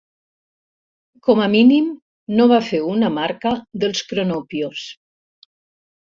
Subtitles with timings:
[1.25, 1.91] Com a mínim
[2.39, 3.51] no va fer una marca
[3.83, 4.87] dels cronopios.